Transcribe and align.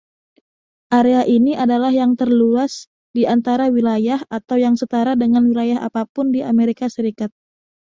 Area 0.99 1.21
ini 1.37 1.53
adalah 1.63 1.91
yang 1.99 2.11
terluas 2.19 2.73
di 3.15 3.23
antara 3.35 3.65
wilayah 3.75 4.17
atau 4.37 4.57
yang 4.65 4.73
setara 4.81 5.13
dengan 5.23 5.43
wilayah 5.49 5.79
apa 5.87 6.01
pun 6.13 6.25
di 6.35 6.41
Amerika 6.53 6.85
Serikat. 6.95 7.29